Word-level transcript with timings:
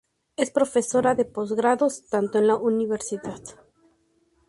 Es 0.35 0.49
profesora 0.49 1.13
de 1.13 1.25
postgrados, 1.25 2.07
tanto 2.09 2.39
en 2.39 2.47
la 2.47 2.55
Univ. 2.55 2.89